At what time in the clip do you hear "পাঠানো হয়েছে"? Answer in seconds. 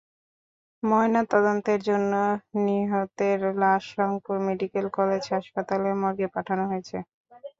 6.35-6.97